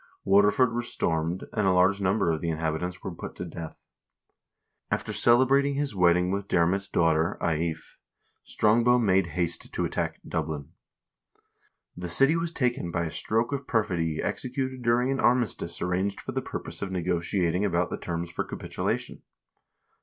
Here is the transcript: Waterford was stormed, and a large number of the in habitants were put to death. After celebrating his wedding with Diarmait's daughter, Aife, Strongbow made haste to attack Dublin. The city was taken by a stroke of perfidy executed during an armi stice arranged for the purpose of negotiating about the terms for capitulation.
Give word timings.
Waterford 0.23 0.73
was 0.73 0.91
stormed, 0.91 1.43
and 1.53 1.67
a 1.67 1.71
large 1.73 2.01
number 2.01 2.31
of 2.31 2.41
the 2.41 2.49
in 2.49 2.57
habitants 2.57 3.03
were 3.03 3.13
put 3.13 3.35
to 3.35 3.45
death. 3.45 3.85
After 4.89 5.13
celebrating 5.13 5.75
his 5.75 5.93
wedding 5.95 6.31
with 6.31 6.47
Diarmait's 6.47 6.89
daughter, 6.89 7.37
Aife, 7.39 7.99
Strongbow 8.43 8.97
made 8.97 9.27
haste 9.37 9.71
to 9.71 9.85
attack 9.85 10.19
Dublin. 10.27 10.71
The 11.95 12.09
city 12.09 12.35
was 12.35 12.49
taken 12.51 12.89
by 12.89 13.05
a 13.05 13.11
stroke 13.11 13.51
of 13.53 13.67
perfidy 13.67 14.19
executed 14.23 14.81
during 14.81 15.11
an 15.11 15.19
armi 15.19 15.45
stice 15.45 15.79
arranged 15.83 16.19
for 16.19 16.31
the 16.31 16.41
purpose 16.41 16.81
of 16.81 16.91
negotiating 16.91 17.63
about 17.63 17.91
the 17.91 17.99
terms 17.99 18.31
for 18.31 18.43
capitulation. 18.43 19.21